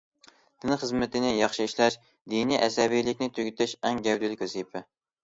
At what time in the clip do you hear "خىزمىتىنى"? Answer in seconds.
0.83-1.33